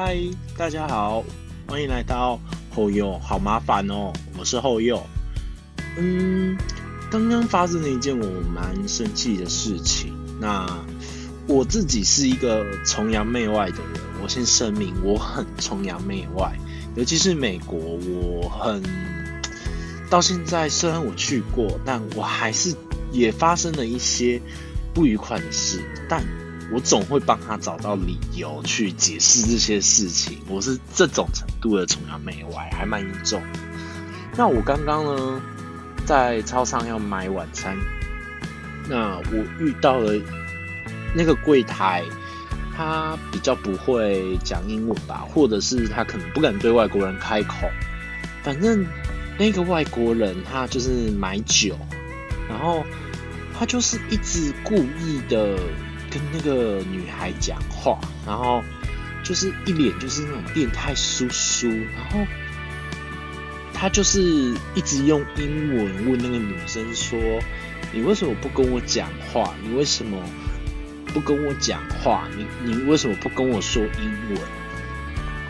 [0.00, 0.16] 嗨，
[0.56, 1.24] 大家好，
[1.66, 2.38] 欢迎来到
[2.70, 5.04] 后右，好麻烦哦，我是后右。
[5.96, 6.56] 嗯，
[7.10, 10.14] 刚刚发生了一件我蛮生气的事情。
[10.40, 10.64] 那
[11.48, 16.56] 我自己是一个崇洋媚外的人，我先声明，我很崇洋媚外，
[16.94, 18.80] 尤其是美国，我很
[20.08, 22.72] 到现在虽然我去过，但我还是
[23.10, 24.40] 也发生了一些
[24.94, 26.22] 不愉快的事，但。
[26.70, 30.38] 我总会帮他找到理由去解释这些事情。
[30.48, 33.42] 我是这种程度的崇洋媚外，还蛮严重。
[34.36, 35.42] 那我刚刚呢，
[36.04, 37.74] 在超商要买晚餐，
[38.86, 40.12] 那我遇到了
[41.14, 42.04] 那个柜台，
[42.76, 47.66] 他比较不会讲英文吧，或者是他可能不敢对外国人开口。
[48.42, 48.84] 反正
[49.38, 51.78] 那个外国人他就是买酒，
[52.46, 52.84] 然后
[53.58, 55.58] 他就是一直故意的。
[56.10, 58.62] 跟那个女孩讲话，然后
[59.22, 62.26] 就是一脸就是那种变态叔叔，然后
[63.74, 64.20] 他就是
[64.74, 67.18] 一直用英文问那个女生说
[67.92, 69.54] ：“你为什么不跟我讲话？
[69.62, 70.18] 你为什么
[71.06, 72.26] 不跟我讲话？
[72.36, 74.40] 你你为什么不跟我说英文？”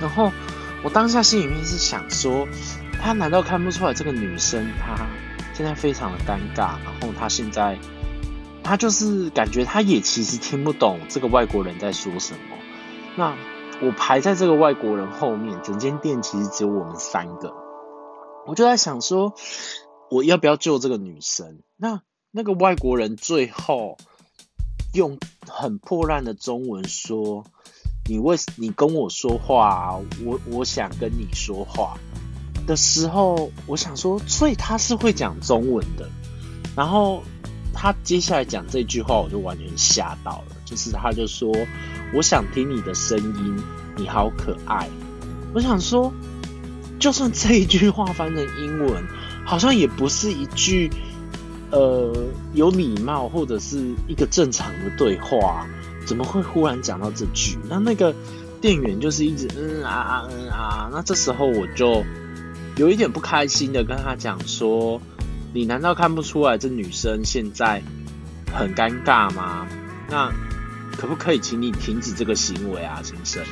[0.00, 0.32] 然后
[0.82, 2.46] 我当下心里面是想说：
[3.00, 5.06] 他难道看不出来这个女生她
[5.54, 6.72] 现在非常的尴尬？
[6.84, 7.78] 然后她现在。
[8.69, 12.41] 他就是感觉他也其实听不懂这个外国人在说什么。
[13.16, 13.34] 那
[13.80, 17.55] 我排在这个外国人后面，整间店其实只有我们三个。
[18.47, 19.33] 我就在想说，
[20.10, 21.60] 我要不要救这个女生？
[21.78, 23.97] 那那个外国人最后
[24.92, 27.44] 用很破烂的中文说
[28.06, 31.97] ：“你为你跟我说话，我我想跟你说话
[32.66, 36.06] 的时候，我想说，所以他是会讲中文的。”
[36.77, 37.22] 然后。
[37.80, 40.56] 他接下来讲这句话，我就完全吓到了。
[40.64, 41.48] 就是他就说
[42.12, 43.56] ：“我想听你的声音，
[43.97, 44.88] 你好可爱。”
[45.54, 46.12] 我想说，
[46.98, 49.04] 就算这一句话翻成英文，
[49.47, 50.91] 好像也不是一句
[51.70, 52.12] 呃
[52.53, 55.64] 有礼貌或者是一个正常的对话。
[56.04, 57.56] 怎么会忽然讲到这句？
[57.69, 58.12] 那那个
[58.60, 60.91] 店员就是一直嗯啊啊嗯啊。
[60.92, 62.03] 那这时候我就
[62.76, 65.00] 有一点不开心的跟他讲说。
[65.53, 67.82] 你难道看不出来这女生现在
[68.53, 69.66] 很尴尬吗？
[70.10, 70.31] 那
[70.97, 73.42] 可不可以请你停止这个行为啊，先生？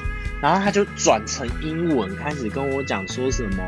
[0.43, 3.62] 然后他就转成英文开始跟我讲说什么？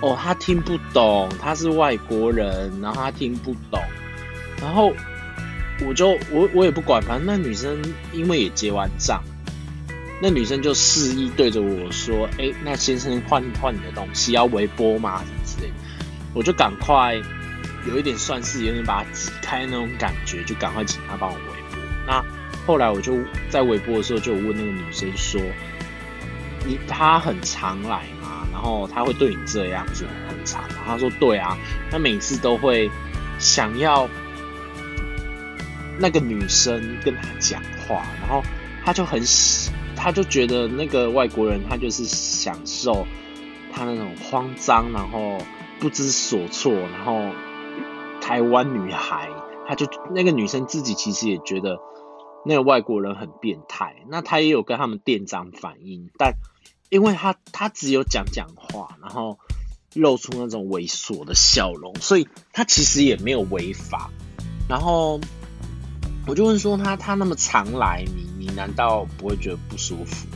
[0.00, 3.80] 哦，他听不懂，他是外国人，然后他听不懂。
[4.60, 4.92] 然后
[5.86, 7.80] 我就我我也不管，反正那女生
[8.12, 9.22] 因为也结完账，
[10.20, 15.22] 那女生就示意对着我说：“哎，那先生换换你的东西，要微波吗？
[15.24, 15.74] 什么之类的。”
[16.34, 17.20] 我就赶快。
[17.86, 21.78] 有一点算是有点把它挤开那种感觉，就赶快请他帮我微波。
[22.06, 22.24] 那
[22.66, 23.18] 后来我就
[23.48, 25.40] 在微波的时候就问那个女生说
[26.66, 28.46] ：“你他很常来吗？
[28.52, 31.56] 然后他会对你这样子很常吗？”他说：“对啊，
[31.90, 32.90] 他每次都会
[33.38, 34.08] 想要
[35.98, 38.42] 那个女生跟他讲话，然后
[38.84, 43.06] 他就很喜，他就觉得那个外国人他就是享受
[43.72, 45.38] 他那种慌张，然后
[45.78, 47.30] 不知所措，然后。”
[48.30, 49.28] 台湾女孩，
[49.66, 51.80] 她就那个女生自己其实也觉得
[52.46, 56.34] 那个外国人很变态，那她也有跟他们店长反映，但
[56.90, 59.36] 因为她她只有讲讲话，然后
[59.94, 64.12] 露出那种猥琐的笑容，所以她其实也没有违法。
[64.68, 65.18] 然后
[66.28, 70.28] 我就问说，她她那么常来，你你难道不会觉得不舒服？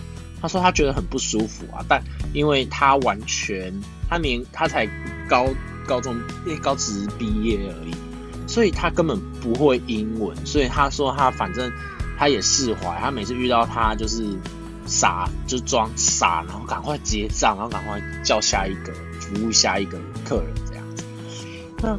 [0.42, 2.02] 她说她觉得很不舒服啊，但
[2.32, 3.72] 因为她完全
[4.10, 4.84] 她连她才
[5.28, 5.46] 高。
[5.86, 7.94] 高中因高职毕业而已，
[8.46, 11.72] 所以他根本不会英文，所以他说他反正
[12.18, 14.36] 他也释怀，他每次遇到他就是
[14.86, 21.04] 傻就装傻，然后赶快结账，然后赶快叫下一个服务下一个客人这样子。
[21.82, 21.98] 那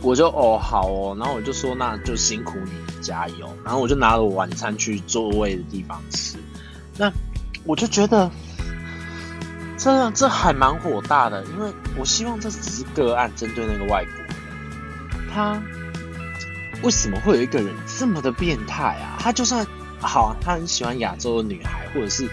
[0.00, 6.36] 我就哦好哦，然后我就说那就辛苦你加油，然后我就拿了我晚餐去座位的地方吃。
[6.98, 7.12] 那
[7.64, 8.30] 我就觉得。
[9.84, 15.62] 这这还蛮火大的，因为我希望这只是个案，针对那个外国人，他
[16.82, 19.18] 为什么会有一个人这么的变态啊？
[19.20, 19.62] 他就算
[20.00, 22.26] 好，他很喜欢亚洲的女孩，或者是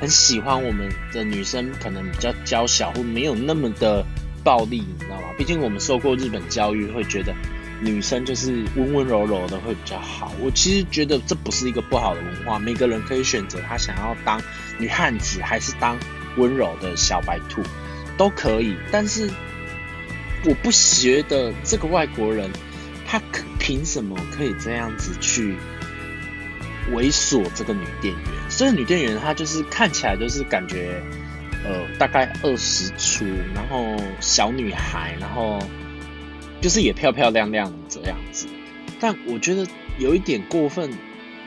[0.00, 4.04] 很喜欢我们的女生，可能比较娇小或没有那么的
[4.42, 5.28] 暴力，你知道吗？
[5.38, 7.32] 毕竟我们受过日本教育，会觉得
[7.80, 10.32] 女生就是温温柔柔的会比较好。
[10.40, 14.42] 我其实觉得这不是一个不好的文化，每个人可以选择他想要当
[14.76, 15.96] 女汉子，还是当。
[16.36, 17.62] 温柔的小白兔
[18.16, 19.30] 都可以，但是
[20.44, 22.50] 我不觉得这个外国人
[23.06, 23.20] 他
[23.58, 25.56] 凭什么可以这样子去
[26.92, 28.22] 猥琐这个女店员。
[28.48, 31.02] 这个女店员她就是看起来就是感觉，
[31.64, 33.24] 呃，大概二十出，
[33.54, 35.58] 然后小女孩，然后
[36.60, 38.46] 就是也漂漂亮亮这样子。
[39.00, 39.66] 但我觉得
[39.98, 40.90] 有一点过分，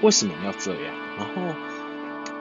[0.01, 0.93] 为什么要这样？
[1.17, 1.55] 然后，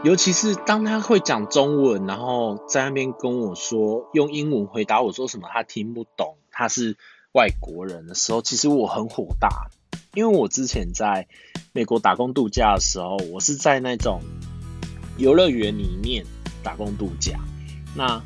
[0.04, 6.96] 尤其是当他会讲中文，然后在那边跟我说用英文回答我说什么，他听不懂，他是
[7.32, 9.68] 外国人的时候，其实我很火大，
[10.14, 11.26] 因为我之前在
[11.72, 14.20] 美国打工度假的时候，我是在那种
[15.16, 16.24] 游乐园里面
[16.62, 17.40] 打工度假。
[17.96, 18.22] 那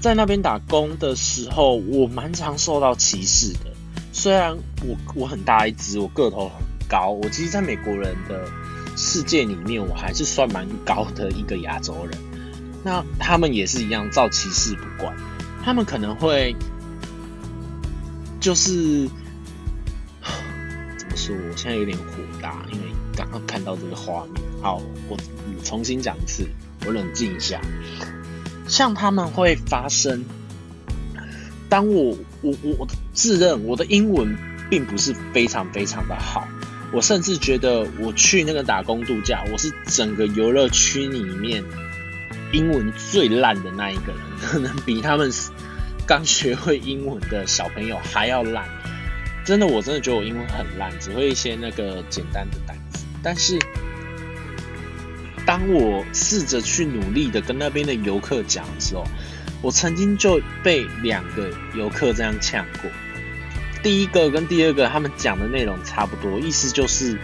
[0.00, 3.70] 在那边打工的时候，我蛮常受到歧视的。
[4.14, 8.48] 虽然我我很大一只，我个头很高，我其实在美国人的
[8.96, 12.18] 世界里面，我还是算蛮高的一个亚洲人。
[12.82, 15.14] 那他们也是一样，照歧视不管，
[15.64, 16.54] 他们可能会
[18.40, 19.08] 就是
[20.96, 21.34] 怎么说？
[21.36, 22.04] 我现在有点火
[22.40, 24.42] 大，因为刚刚看到这个画面。
[24.62, 25.16] 好，我
[25.62, 26.46] 重新讲一次，
[26.86, 27.60] 我冷静一下。
[28.68, 30.24] 像他们会发生，
[31.68, 34.36] 当我我我自认我的英文
[34.70, 36.46] 并不是非常非常的好，
[36.96, 41.62] 我甚至觉得我去那个打工度假，我是整个游乐区里面
[42.52, 45.30] 英文最烂的那一个人， 可能比他们
[46.06, 48.66] 刚学会英文的小朋友还要烂。
[49.44, 53.04] 真的，我真的觉得我英文很烂，只会一些那个简单的单词。
[53.22, 53.58] 但是，
[55.44, 59.04] 当我试着去努力的跟那边的游客讲的时候，
[59.60, 62.90] 我曾经就被两个游客这样呛过。
[63.86, 67.16] 第一个跟第二个，他们讲的内容差不多，意思就是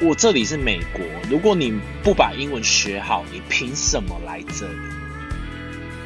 [0.00, 4.78] 我这里是美国，如果你不把英文学好，你凭什么来这里？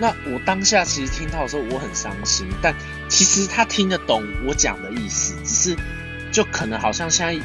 [0.00, 2.48] 那我当下其实听到的时候，我很伤心。
[2.62, 2.74] 但
[3.10, 5.76] 其实他听得懂我讲的意思，只是
[6.32, 7.44] 就可能好像现在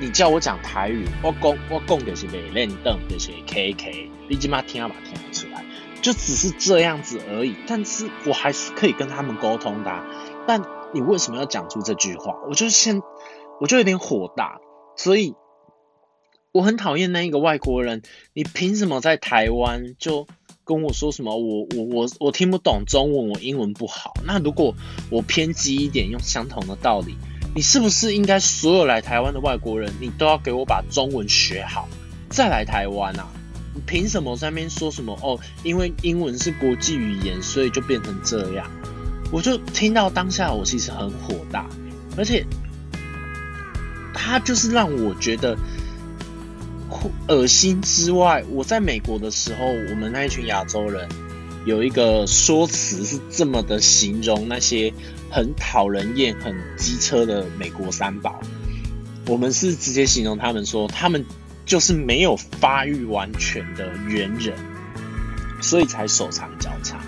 [0.00, 5.64] 你叫我讲台语，我讲我讲的是没练凳，就是 K K，你起码听要把听得出来。
[6.02, 10.04] 就只是这样子而已，但是我还是可以跟他们沟通的。
[10.44, 10.60] 但
[10.94, 12.34] 你为什么要讲出这句话？
[12.48, 13.02] 我就先，
[13.60, 14.58] 我就有点火大，
[14.96, 15.34] 所以
[16.52, 18.02] 我很讨厌那一个外国人。
[18.32, 20.26] 你凭什么在台湾就
[20.64, 21.36] 跟我说什么？
[21.36, 24.14] 我我我我听不懂中文，我英文不好。
[24.24, 24.74] 那如果
[25.10, 27.16] 我偏激一点，用相同的道理，
[27.54, 31.86] 你是不是应该所有来台湾的外国人，你都要给我把中文学好，
[32.30, 33.28] 再来台湾啊？
[33.74, 35.38] 你凭什么在那边说什么哦？
[35.62, 38.70] 因为英文是国际语言，所以就变成这样。
[39.30, 41.66] 我就听到当下，我其实很火大，
[42.16, 42.44] 而且
[44.12, 45.56] 他就是让我觉得
[47.28, 51.08] 恶心之外，我在美国的时候，我们那一群亚洲人
[51.64, 54.92] 有一个说辞是这么的形容那些
[55.30, 58.40] 很讨人厌、很机车的美国三宝，
[59.26, 61.24] 我们是直接形容他们说他们。
[61.68, 64.56] 就是没有发育完全的猿人，
[65.60, 66.98] 所以才手长脚长。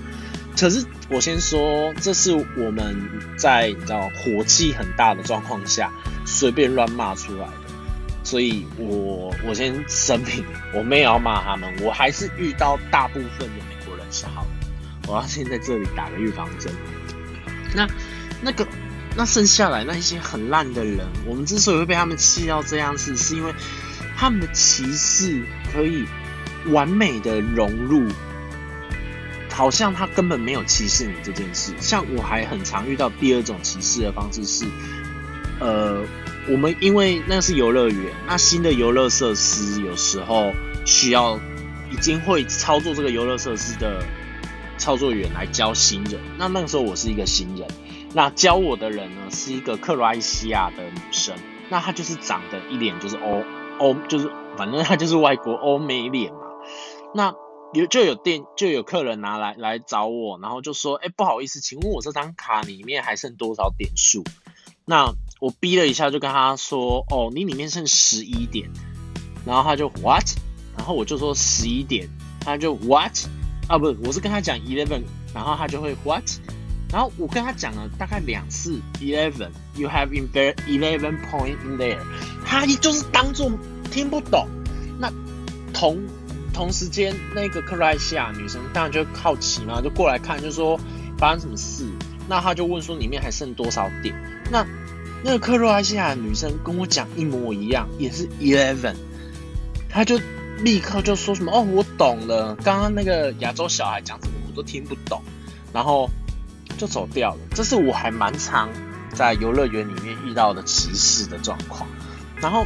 [0.61, 2.95] 可是我先说，这是我们
[3.39, 5.91] 在你知道火气很大的状况下
[6.27, 7.53] 随便乱骂出来的。
[8.23, 14.69] 所以我我先声明，我没有要骂他们，我还是遇到大部分的美国人是好的。
[15.09, 16.71] 我要先在这里打个预防针。
[17.75, 17.89] 那
[18.43, 18.67] 那个
[19.17, 23.55] 那剩下来那一些很烂的人，我们之所以会被他们气到这样子，是因为。
[24.17, 26.05] 他们的歧视可以
[26.67, 28.07] 完美的融入，
[29.51, 31.73] 好像他根本没有歧视你这件事。
[31.81, 34.65] 像我还很常遇到第二种歧视的方式是，
[35.61, 36.03] 呃，
[36.49, 40.53] 我们因为那是游乐园，那新的游乐设施有时候
[40.87, 41.39] 需要
[41.91, 44.03] 已经会操作这个游乐设施的
[44.79, 46.19] 操作员来教新人。
[46.39, 47.69] 那那个时候我是一个新人，
[48.15, 51.35] 那教我的人呢是一个克罗埃西亚的女生，
[51.69, 53.43] 那她就是长得一脸就是欧。
[53.79, 56.41] 欧就是反正她就是外国欧美脸嘛，
[57.15, 57.35] 那
[57.73, 64.25] 有就有店就有客人拿来来找我，然后就说，哎，不好意思，请问我这张卡里面还剩多少点数？
[64.85, 68.69] 那我逼了一下，就跟他说，哦，你里面剩十一点，
[69.47, 70.27] 然后他就 what？
[70.77, 72.09] 然后我就说十一点，
[72.41, 73.17] 他就 what？
[73.69, 76.25] 啊，不，我是跟他讲 eleven，然后他就会 what？
[76.91, 82.01] 然后我跟他讲了大概两次，eleven，you have in there eleven point in there，
[82.45, 83.49] 他就是当做
[83.93, 84.49] 听不懂。
[84.99, 85.09] 那
[85.73, 86.03] 同
[86.53, 90.79] 同时间，那个克罗埃西亚女生当然就好奇嘛，就过来看，就说
[91.19, 91.85] 发生什么事。
[92.29, 94.15] 那他就问说里面还剩多少点？
[94.51, 94.67] 那
[95.25, 98.95] 那个克罗埃西亚女生跟我讲一模一样，也是 eleven。
[99.89, 100.19] 他就
[100.59, 105.23] 立刻就说什么哦，我懂了，刚刚那个亚洲小孩讲什么我都听不懂，
[105.73, 106.11] 然后。
[106.79, 108.71] 就走掉了，这是我还蛮常
[109.13, 111.87] 在游乐园里面遇到的歧视的状况。
[112.37, 112.65] 然后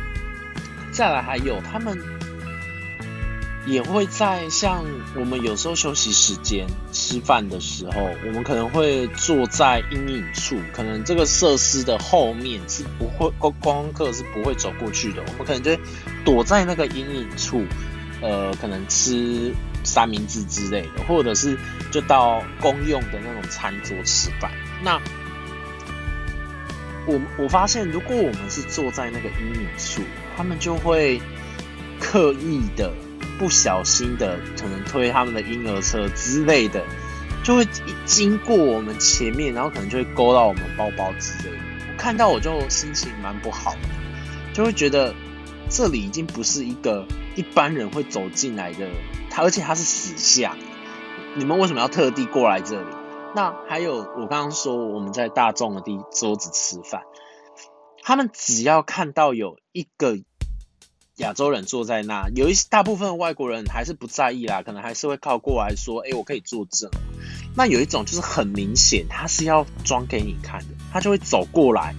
[0.93, 1.99] 再来还有他们
[3.67, 4.85] 也会在像
[5.17, 7.93] 我们有时候休息时间吃饭的时候，
[8.27, 15.75] 我们可能会坐在阴影处，可能这个设施的后面是不会光光客是不会走过去的，我们可能就
[16.25, 17.65] 躲在那个阴影处，
[18.21, 21.59] 呃，可能吃三明治之类的，或者是
[21.91, 24.51] 就到公用的那种餐桌吃饭。
[24.83, 25.01] 那
[27.07, 30.03] 我我发现，如果我们是坐在那个阴影处，
[30.37, 31.19] 他们就会
[31.99, 32.93] 刻意的。
[33.39, 36.85] 不小心的，可能推他们的婴儿车之类的，
[37.43, 37.67] 就会
[38.05, 41.63] 经过我们前面，然后可能就会勾到我们包包之类的。
[41.93, 43.79] 我看到我就心情蛮不好的，
[44.53, 45.15] 就会觉得
[45.69, 48.89] 这里已经不是一个一般人会走进来的，
[49.31, 50.57] 他而且他是死巷，
[51.35, 52.89] 你们为什么要特地过来这里？
[53.35, 57.03] 那还有我刚刚说我们在大众的地桌子吃饭，
[58.03, 60.19] 他们只要看到有一个。
[61.19, 66.91] 亚洲人坐在那，有一大部分外国人还是不在意啦，可能还是会靠过来说：“哎，我可以作证。”
[67.55, 71.95] 那有一种就是很明显，他是要装给你看的，他就会走过来，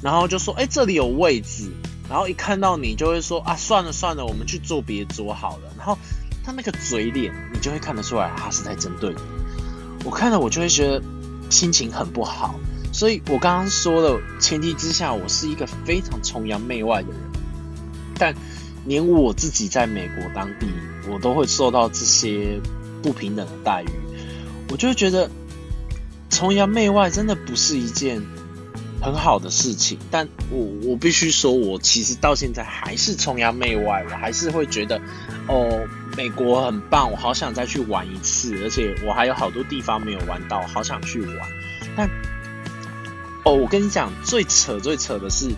[0.00, 1.68] 然后就说：“哎，这里有位置。”
[2.08, 5.98] 然后一看到你就会说：“啊，算了算了，我们去坐别桌好了。”然后
[6.44, 9.20] 他那个嘴脸，你就会看得出来他是在针对你。
[10.04, 11.02] 我看了我就会觉得
[11.50, 12.54] 心情很不好，
[12.92, 17.20] 所以我刚刚说的前提之下，我是一个非常崇洋媚外的人，
[18.16, 18.32] 但。
[18.86, 20.66] 连我自己在美国当地，
[21.08, 22.60] 我都会受到这些
[23.02, 23.90] 不平等的待遇，
[24.70, 25.30] 我就觉得
[26.30, 28.22] 崇洋媚外真的不是一件
[29.00, 29.98] 很好的事情。
[30.10, 35.00] 但我我必须说，我其实到现在还是崇洋媚外，我还是会觉得
[35.48, 41.36] 哦，美国很棒，我好想再去玩一次，而且我还有好多地方没有玩到，好想去玩。
[43.44, 45.50] 哦，我跟你讲，最扯最扯的是。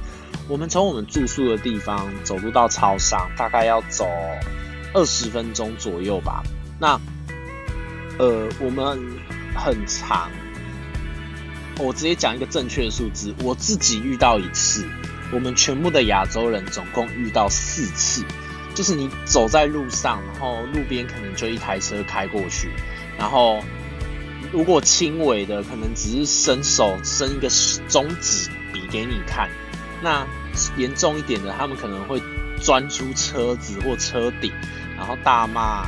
[0.49, 4.09] 我们从我们住宿的地方走路到超商，大概要走
[4.93, 6.43] 二十分钟左右吧。
[6.81, 7.01] 那，
[8.19, 8.99] 呃，我们
[9.55, 10.31] 很长，
[11.79, 13.33] 我直接讲一个正确的数字。
[13.43, 14.85] 我自己遇到一次，
[15.33, 18.25] 我们全部的亚洲人总共遇到四次。
[18.75, 22.71] 就是你走在路上，然后路边可能就一台车开过去，
[23.19, 23.63] 然后
[24.53, 27.49] 如果轻微的，可能只是伸手伸一个
[27.89, 29.49] 中指比给你看。
[30.03, 30.27] 那
[30.77, 32.21] 严重一点的，他们可能会
[32.61, 34.53] 钻出车子或车顶，
[34.97, 35.87] 然后大骂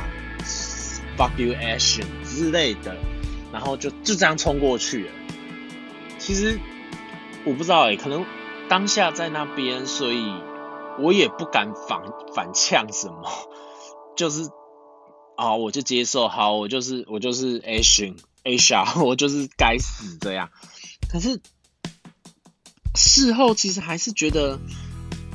[1.15, 2.95] “fuck you Asian” 之类的，
[3.53, 5.11] 然后就就这样冲过去了。
[6.17, 6.57] 其实
[7.45, 8.25] 我不知道哎，可能
[8.67, 10.33] 当下在那边，所以
[10.97, 12.01] 我也不敢反
[12.33, 13.29] 反呛什么，
[14.15, 14.49] 就是
[15.35, 20.49] 啊，我就接受，好，我就是我就是 Asian a 少 我就是该死这样。
[21.09, 21.41] 可是。
[22.97, 24.57] 事后其实还是觉得，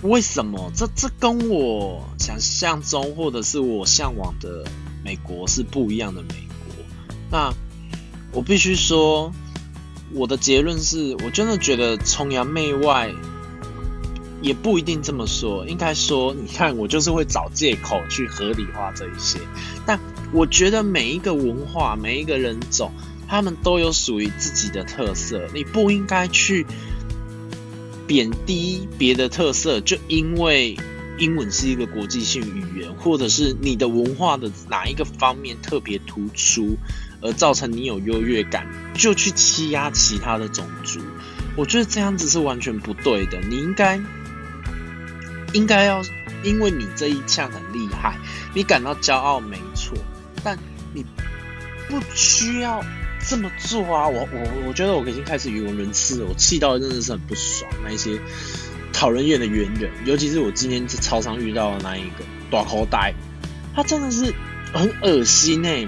[0.00, 4.64] 为什么这这跟我想象中或者是我向往的
[5.05, 6.29] 美国是不一样的美
[6.64, 6.75] 国？
[7.31, 7.52] 那
[8.33, 9.31] 我必须说，
[10.14, 13.12] 我的结论是我真的觉得崇洋媚外
[14.40, 19.38] 也不一定这么说，应该说，你看我就是会找借口去合理化这一些。
[19.87, 19.99] 但
[20.32, 22.92] 我觉得每一个文化、每一个人种，
[23.28, 26.66] 他们都有属于自己的特色，你不应该去。
[28.06, 30.76] 贬低别的特色，就因为
[31.16, 36.76] 英文是一个国际性语言，或者是你的文化的哪一个方面特别突出，
[37.20, 40.99] 而造成你有优越感，就去欺压其他的种族，
[41.56, 43.40] 我觉得这样子是完全不对的。
[43.42, 43.97] 你应该
[45.52, 46.02] 应该要
[46.42, 48.19] 因为你这一项很厉害，
[48.54, 49.97] 你感到骄傲没错，
[50.42, 50.59] 但
[50.92, 51.04] 你
[51.88, 52.83] 不需要。
[53.28, 57.71] 这么做啊，我我我觉得我已经开始语无伦次了，我气到真的是很不爽。
[57.85, 58.19] 那一些
[58.95, 63.12] 讨人厌的猿人，尤其是我今天在超商遇到的那一个短口袋，
[63.75, 64.35] 他真的是
[64.73, 65.87] 很恶心哎！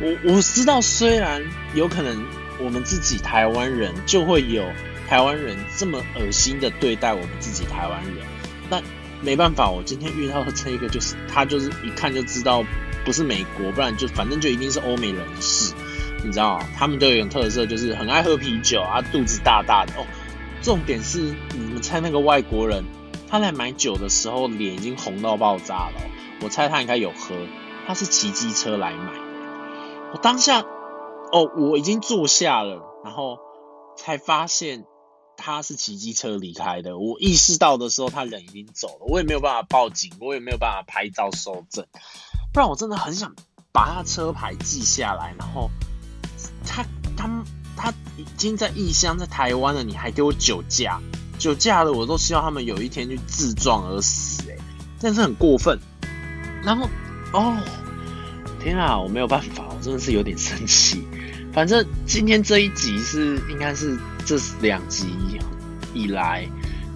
[0.00, 1.42] 我我知道，虽然
[1.74, 2.24] 有可能
[2.60, 4.64] 我们自己台湾人就会有
[5.08, 8.24] 台湾人这么恶心的对待我们自己台湾人，
[8.70, 8.80] 但
[9.22, 12.64] 没办法，我今天遇到的这一个就是他就是一看就知道
[13.04, 15.74] 不是美国，不然就反正就一定是欧美人士。
[16.24, 20.06] 你知道，他们都有一种特色，就是很爱喝啤酒啊，肚子大大的哦。
[20.60, 22.84] 重点是，你们猜那个外国人，
[23.28, 25.94] 他来买酒的时候，脸已经红到爆炸了。
[26.42, 27.36] 我猜他应该有喝，
[27.86, 29.12] 他是骑机车来买。
[30.12, 30.60] 我当下，
[31.32, 33.38] 哦，我已经坐下了，然后
[33.96, 34.84] 才发现
[35.38, 36.98] 他是骑机车离开的。
[36.98, 41.86] 我意识到的时候，他人已经走了，我也没有办法报警，我也没有办法拍照收证，
[42.52, 43.34] 不然我真的很想
[43.72, 45.70] 把他车牌记下来，然后。
[46.64, 46.84] 他
[47.16, 47.44] 他
[47.76, 51.00] 他已经在异乡，在台湾了，你还给我酒驾，
[51.36, 54.48] 酒驾了，我都希望他们有一天去自撞而死。
[54.50, 54.56] 哎，
[55.00, 55.76] 但是很过分。
[56.62, 56.88] 然后，
[57.32, 57.56] 哦，
[58.62, 61.02] 天啊，我没有办法，我真的是有点生气。
[61.52, 65.06] 反正今天这一集是应该是这两集
[65.94, 66.46] 以来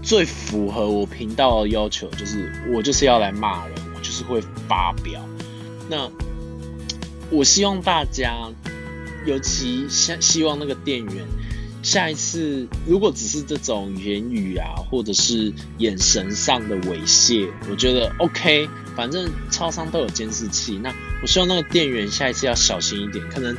[0.03, 5.27] 最符合我频道的要求，就是我就是要来骂人，我就是会发表。
[5.89, 6.11] 那
[7.31, 8.37] 我希望大家，
[9.25, 11.27] 尤其希希望那个店员。
[11.83, 20.79] 下一次如果只是这种言语啊，或者是眼神上的猥亵，我觉得 OK，反正超商都有监视器。
[20.81, 23.53] 那我希望那个店员下一次要小心一点，可能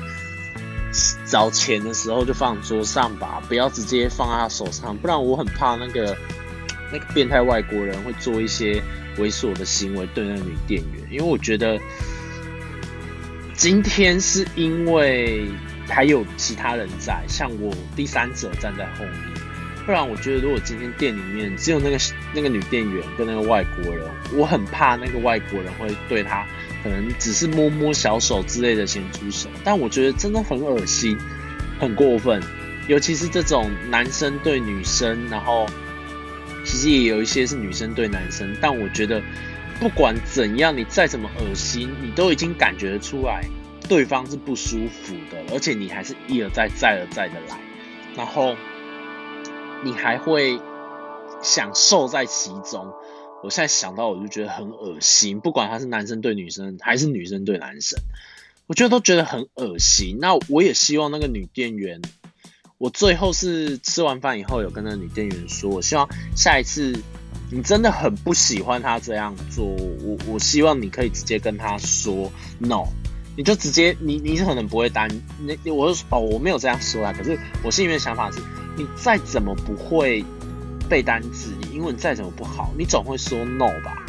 [1.25, 6.17] 找钱的时候就放桌上吧，不要直接放在他手上，不然我很怕那个
[6.91, 8.81] 那个变态外国人会做一些
[9.17, 11.79] 猥琐的行为对那女店员，因为我觉得
[13.55, 15.47] 今天是因为。
[15.85, 19.33] 还有其他人在，像我第三者站在后面，
[19.85, 21.97] 不然我觉得如果今天店里面只有那个
[22.33, 26.47] 那个女店员跟那个外国人，我很怕那个外国人会对他
[26.83, 31.17] 可能只是摸摸小手之类的先出手，但我觉得真的很恶心，
[31.79, 32.43] 很过分，
[32.87, 35.65] 尤其是这种男生对女生，然后
[36.65, 39.21] 其实也有一些是女生对男生，但我觉得
[39.79, 43.43] 不管怎样，你再怎么恶心，你都已经感觉得出来。
[43.89, 47.57] 对方是不舒服的，而且你还是一而再、再而再的来，
[48.15, 48.55] 然后
[49.83, 50.57] 你还会
[51.41, 52.93] 享受在其中。
[53.43, 57.99] 我现在想到我就觉得很恶心，不管他是男生对女生还是女生对男生，
[58.67, 60.17] 我觉得都觉得很恶心。
[60.21, 62.01] 那我也希望那个女店员，
[62.77, 66.97] 我最后是吃完饭以后有跟那个女店员说，我希望下一次
[67.51, 72.85] 你真的很不喜欢他这样做，我我希望你可以直接跟他说 no。
[73.35, 75.09] 你就直接，你你可能不会担，
[75.39, 77.11] 你我哦，我没有这样说啊。
[77.11, 78.39] 可是我心里面的想法是，
[78.77, 80.23] 你再怎么不会
[80.89, 84.05] 背单词，你英文再怎么不好，你总会说 no 吧？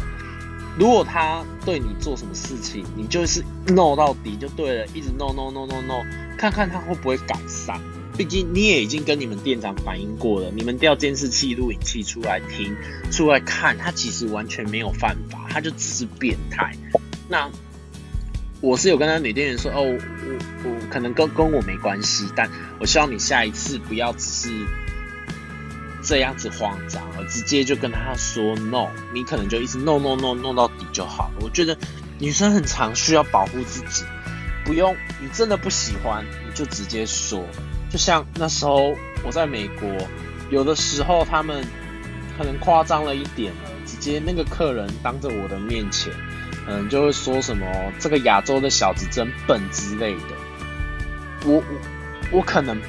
[0.78, 6.02] 如果他对你做什么事情，你就是 no 到底就对了，一直 no no no no no，
[6.36, 7.80] 看看他会不会改善。
[8.16, 12.74] 毕竟你也已经跟你们店长反映过了，你们调监视器、录影器出来听、
[13.10, 16.72] 出来看，他其实完全没有犯法，他就只是变态。
[17.28, 17.50] 那。
[18.60, 22.48] 我是有跟他女店员说，哦，我我可能跟跟我没关系，但
[22.80, 24.48] 我希望你下一次不要只是
[26.04, 31.34] 这样子慌张，而直接就跟他说 no，你可能就一直 no no no 弄到底就好了。
[31.40, 31.76] 我觉得
[32.18, 34.04] 女生很常需要保护自己，
[34.64, 37.44] 不用你真的不喜欢，你就直接说。
[37.90, 39.88] 就像那时候我在美国，
[40.50, 41.64] 有的时候他们
[42.36, 46.12] 可能夸张了一点了，直接那个客人当着我的面前。
[46.66, 47.66] 嗯，就会说什么
[47.98, 50.20] 这个亚洲的小子真笨之类的。
[51.44, 52.80] 我我我可能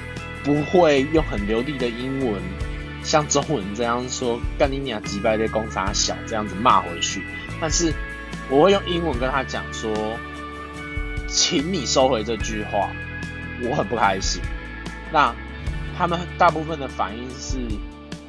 [0.46, 2.42] 不会用很流利的英文，
[3.06, 7.24] 像中文这样说干你娘几百的公差小这样子骂回去，
[7.62, 7.94] 但是
[8.50, 9.94] 我会用英文跟他讲说，
[11.28, 12.90] 请你收回这句话，
[13.64, 14.42] 我很不开心。
[15.14, 15.34] 那
[15.98, 17.60] 他们大部分的反应是，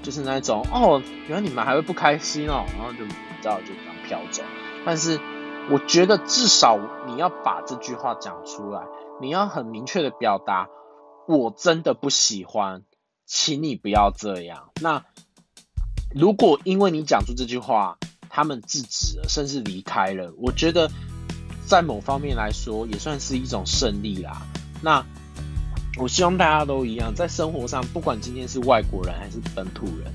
[0.03, 3.11] 就是那种哦，原来你们还会不开心哦，然后就你
[3.41, 4.43] 知道就这样飘走，
[4.85, 5.19] 但是。
[5.69, 8.83] 我觉得至少你要把这句话讲出来，
[9.21, 10.69] 你要很明确的表达，
[11.27, 12.85] 我真的不喜欢，
[13.27, 14.71] 请你不要这样。
[14.81, 15.05] 那
[16.15, 17.99] 如果因为你讲出这句话，
[18.31, 20.91] 他们制止了，甚至离开了，我觉得
[21.67, 24.47] 在某方面来说也算是一种胜利啦。
[24.81, 25.05] 那
[25.99, 30.13] 我希望大家都一样，在生活上，不管今天是外国人还是本土人。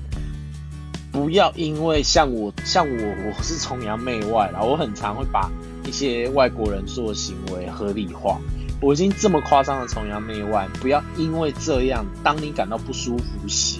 [1.10, 2.96] 不要因为像我像我
[3.26, 5.50] 我是崇洋媚外啦，我很常会把
[5.86, 8.40] 一些外国人做的行为合理化。
[8.82, 13.78] 我已经这么夸张的崇洋媚外，不要因为这样，当你感到不舒服时，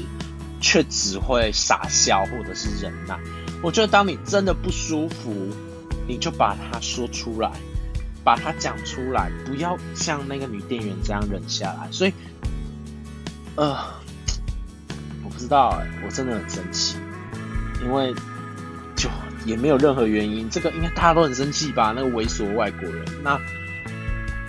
[0.61, 3.19] 却只会傻笑或者是忍耐。
[3.61, 5.49] 我觉得当你真的不舒服，
[6.07, 7.51] 你就把它说出来，
[8.23, 11.89] 把它讲出来，不要像那个女店员这样忍下来。
[11.91, 12.13] 所以，
[13.57, 13.77] 呃，
[15.25, 16.97] 我不知道哎，我真的很生气。
[17.85, 18.15] 因为
[18.95, 19.11] 就
[19.45, 21.93] 也没有任何原因，这个应该大家都很生气吧？
[21.97, 23.37] 那个猥琐外国人，那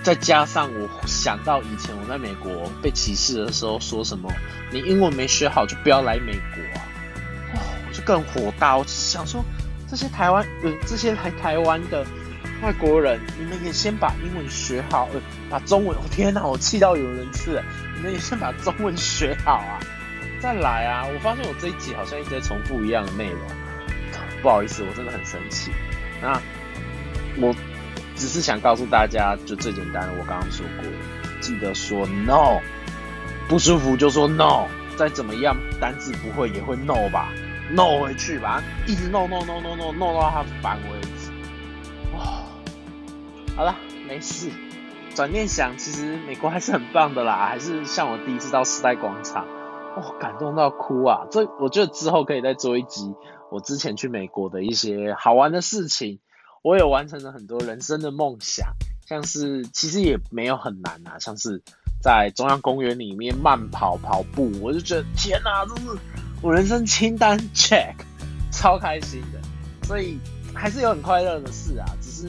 [0.04, 4.30] 再加上我想到以前我在美国被歧视的时候，说什么
[4.70, 6.84] 你英文没学好就不要来美国啊！
[7.54, 9.42] 哦，我就更火大，我想说
[9.88, 12.04] 这些台湾呃这些来台湾的
[12.62, 17.62] 外国人，你们也先把英文学好，呃把中文，我 天哪，我气到有人次，
[17.96, 19.80] 你们也先把中文学好啊！
[20.38, 21.06] 再来啊！
[21.06, 23.40] 我发现我这一集好像一直在重复一样的内容，
[24.42, 25.70] 不好意思，我真的很生气。
[26.20, 26.38] 那
[27.40, 27.54] 我
[28.16, 30.84] 只是想告诉大家，就最简单的，我刚刚说过，
[31.40, 32.60] 记得说 no，
[33.48, 37.32] 不舒服就说 no，再怎么样单字不会也会 no 吧。
[37.70, 41.30] no 回去，吧一直 no no no no no no 到它烦为止。
[42.12, 42.44] 哦，
[43.56, 43.74] 好了，
[44.06, 44.50] 没事。
[45.14, 49.46] 转念想，其实美国还是很棒的啦，还是像我第一次到时代广场，
[49.96, 51.26] 哇，感动到哭啊！
[51.30, 53.14] 这我觉得之后可以再做一集
[53.50, 56.20] 我之前去美国的一些好玩的事情。
[56.64, 58.66] 我有完成了很多人生的梦想，
[59.06, 61.60] 像是其实也没有很难啊，像是
[62.00, 65.98] 在中央公园里面慢跑跑步，我就觉得天哪，这是
[66.40, 67.94] 我人生清单 check，
[68.50, 69.38] 超开心的。
[69.86, 70.18] 所以
[70.54, 72.26] 还是有很快乐的事啊，只是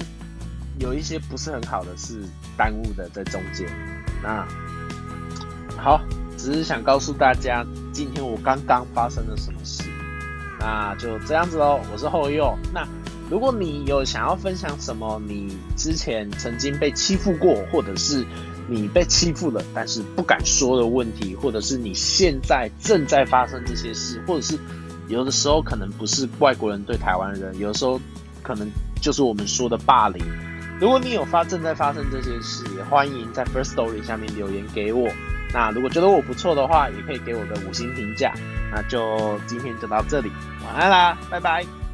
[0.79, 2.21] 有一些不是很好的事。
[2.57, 3.65] 耽误的在中间，
[4.21, 4.45] 那
[5.77, 6.01] 好，
[6.37, 9.83] 只是想告诉大家，今天我刚刚发生了什么事，
[10.59, 11.79] 那就这样子喽。
[11.89, 12.85] 我是后右，那
[13.29, 18.25] 如果你有想要分享什么，你之前曾经被欺负过，或者是
[18.67, 24.57] 你被欺负了但是不敢说的问题，或者是你现在正在发生这些事，或者是
[25.07, 27.99] 有的时候可能不是外国人对台湾人，有的时候
[28.43, 28.69] 可能
[29.01, 30.23] 就是我们说的霸凌。
[30.79, 35.09] 如果你有发正在发生这些事，也欢迎在 First Story 下面留言给我。
[35.53, 38.33] 那如果觉得我不错的话，也可以给我个五星评价。
[38.71, 40.29] 那就今天就到这里，
[40.65, 41.84] 晚安啦，拜拜。